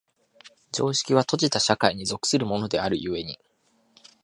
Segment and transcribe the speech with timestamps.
[0.71, 3.37] 常識は閉じた社会に属するものである故に、